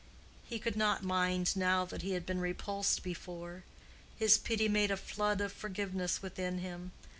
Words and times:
He 0.43 0.57
could 0.57 0.75
not 0.75 1.03
mind 1.03 1.55
now 1.55 1.85
that 1.85 2.01
he 2.01 2.13
had 2.13 2.25
been 2.25 2.41
repulsed 2.41 3.03
before. 3.03 3.63
His 4.17 4.35
pity 4.39 4.67
made 4.67 4.89
a 4.89 4.97
flood 4.97 5.41
of 5.41 5.53
forgiveness 5.53 6.23
within 6.23 6.57
him. 6.57 6.91